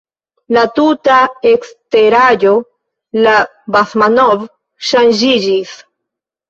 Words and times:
La 0.55 0.61
tuta 0.77 1.17
eksteraĵo 1.49 2.55
de 3.29 3.37
Basmanov 3.77 4.45
ŝanĝiĝis. 4.93 5.81